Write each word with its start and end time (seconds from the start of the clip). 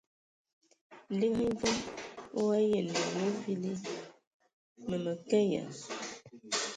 Liigi 1.17 1.45
hm 1.47 1.51
e 1.53 1.57
vom 1.61 1.77
o 2.39 2.41
ayǝan 2.57 2.87
ai 3.01 3.09
wa 3.15 3.29
vili. 3.43 3.73
Mǝ 4.87 5.11
ke 5.27 5.39
ya! 5.53 5.63